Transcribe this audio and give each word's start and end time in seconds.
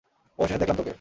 অবশেষে 0.39 0.59
দেখলাম 0.59 0.77
তোকে! 0.77 0.89